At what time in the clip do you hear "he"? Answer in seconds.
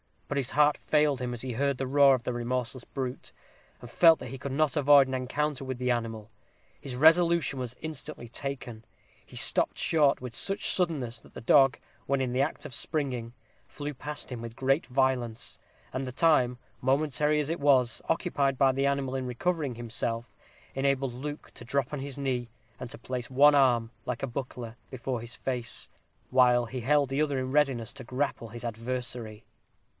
1.41-1.51, 4.29-4.37, 9.23-9.35, 26.67-26.79